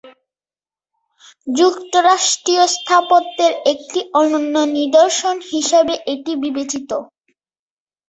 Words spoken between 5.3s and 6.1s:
হিসাবে